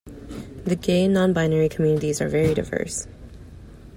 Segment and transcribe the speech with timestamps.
[0.65, 3.05] The gay and non-binary communities are very diverse.